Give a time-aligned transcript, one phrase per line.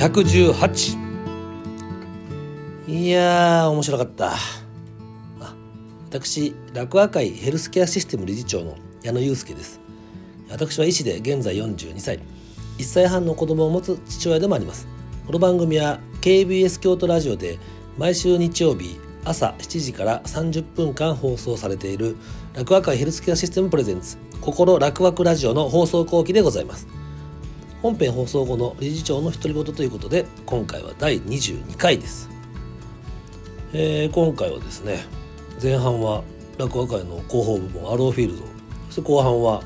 [0.00, 0.96] 118
[2.88, 4.32] いやー面白かった。
[6.08, 9.78] 私楽和会ヘルスケアシステム理事長の矢野祐介です。
[10.48, 12.18] 私は医師で現在42歳。
[12.78, 14.88] 1歳半の子供を持つ父親でもあります。
[15.26, 17.58] この番組は KBS 京都ラジオで
[17.98, 22.16] 毎週日曜日朝7時から30分間放送されている
[22.54, 26.88] 楽和会ヘルスケアシステムプレゼンツ心楽和ラジオの放送後期でございます。
[27.82, 32.28] 本編放送後の理事長の独り言ということで今回は第22回です、
[33.72, 35.04] えー、今回はですね
[35.62, 36.22] 前半は
[36.60, 38.44] 落語会の広報部門アローフィールド。
[38.88, 39.62] そして後半は、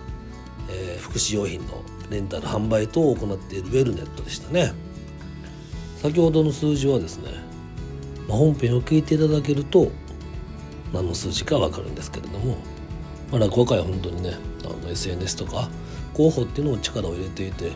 [0.71, 4.73] えー、福祉用品のレンタル販売等を行っているウェルネットでしたね。
[5.97, 7.31] 先ほどの数字はですね、
[8.29, 9.91] まあ、本編を聞いていただけると
[10.93, 12.57] 何の数字か分かるんですけれども、
[13.33, 14.35] まあ、落語会は本当にね
[14.65, 15.69] あの SNS とか
[16.15, 17.73] 広報っていうのを力を入れていて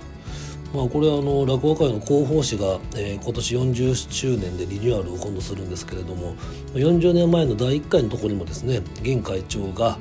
[0.74, 6.34] まあ、これはあの落語会の広報誌が、えー、今年40周年でリニューアルを今度するんですけれども
[6.74, 9.98] 40年前の第1回のところにもですね現会長が、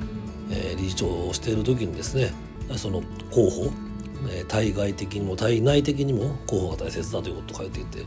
[0.50, 2.32] えー、理事長をしている時にですね
[2.76, 3.72] その広報、
[4.30, 8.02] えー、対外的にも対内的にも広報が大切だということを書いていて、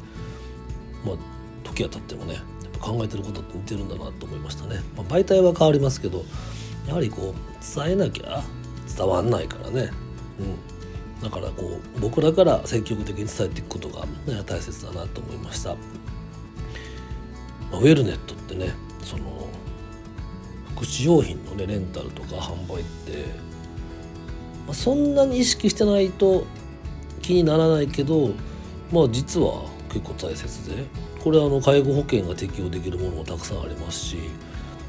[1.04, 1.16] まあ、
[1.64, 2.44] 時が経ってもねやっ
[2.80, 4.82] ぱ考えてることって似てるんだなと思いましたね。
[4.96, 6.24] まあ、媒体は変わりますけど
[6.88, 8.44] やはりこう伝えなきゃ
[8.96, 9.90] 伝わんないからね。
[10.40, 10.81] うん
[11.22, 15.78] だからこう僕らから積極的に伝えていくことが、ね、大切だなと思いました、ま
[17.74, 19.48] あ、ウェルネットってねその
[20.76, 23.26] 福祉用品のねレンタルとか販売って、
[24.66, 26.46] まあ、そんなに意識してないと
[27.22, 28.32] 気にならないけど
[28.92, 30.86] まあ実は結構大切で
[31.24, 34.18] これはあの介護保険が適用できるものもたくさんありますし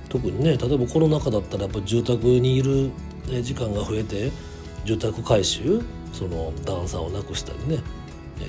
[0.08, 2.90] 特にね例えばコロナ禍だったらやっぱ住宅にいる
[3.42, 4.32] 時間が増えて
[4.84, 5.82] 住宅改修
[6.12, 7.82] その段差をなくしたりね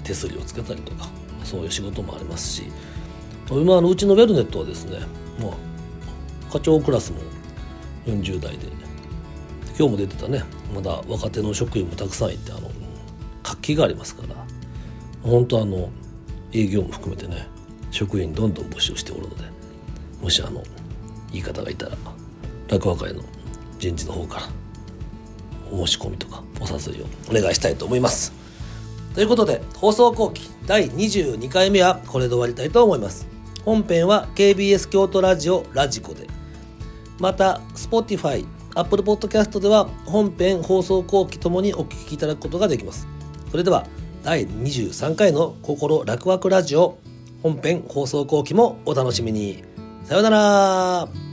[0.03, 1.07] 手すりをつけたりとか
[1.43, 2.63] そういう仕事もありますし
[3.49, 4.99] 今のうちのウェルネットはですね、
[5.39, 7.19] まあ、課長クラスも
[8.05, 8.67] 40代で
[9.77, 12.69] 今日も出てたねまだ若手の職員もたくさんいてあの
[13.41, 14.35] 活気がありますから
[15.23, 15.89] 本当あの
[16.51, 17.47] 営業も含めてね
[17.91, 19.43] 職員どんどん募集しておるので
[20.21, 20.63] もしあの
[21.31, 21.97] 言い方がいたら
[22.69, 23.23] 落語会の
[23.79, 24.62] 人事の方から
[25.73, 28.31] お申し込みとかお誘いをお願いしたいと思います。
[29.15, 33.27] ということで放送後期第22回目はこれで終わりたいと思います。
[33.65, 36.27] 本編は KBS 京都ラジオラジコで
[37.19, 38.45] また Spotify、
[38.75, 43.07] Apple Podcast では本編放送後期ともにお聞きいただくことができます。
[43.51, 43.85] それでは
[44.23, 46.97] 第23回の心楽々ラジオ
[47.41, 49.63] 本編放送後期もお楽しみに。
[50.05, 51.32] さようなら